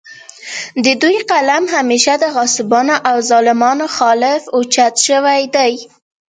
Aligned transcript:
د 0.85 0.87
دوي 1.01 1.19
قلم 1.31 1.63
همېشه 1.75 2.13
د 2.19 2.23
غاصبانو 2.35 2.95
او 3.09 3.15
ظالمانو 3.29 3.85
خالف 3.95 4.41
اوچت 4.55 4.93
شوے 5.07 5.39
دے 5.55 5.71